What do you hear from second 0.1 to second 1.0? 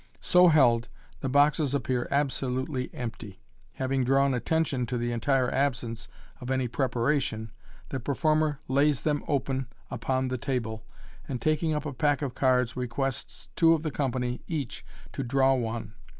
So held,